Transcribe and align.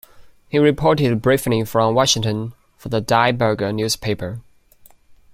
He 0.49 0.57
reported 0.57 1.21
briefly 1.21 1.63
from 1.63 1.93
Washington 1.93 2.53
for 2.75 2.89
the 2.89 3.01
"Die 3.01 3.31
Burger" 3.33 3.71
newspaper. 3.71 4.41